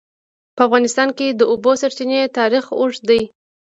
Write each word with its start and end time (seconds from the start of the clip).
په 0.55 0.61
افغانستان 0.67 1.09
کې 1.17 1.27
د 1.31 1.35
د 1.39 1.41
اوبو 1.51 1.71
سرچینې 1.81 2.21
تاریخ 2.37 2.65
اوږد 2.79 3.03
دی. 3.09 3.21